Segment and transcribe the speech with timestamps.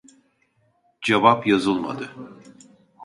[1.01, 2.15] Cevap yazılmadı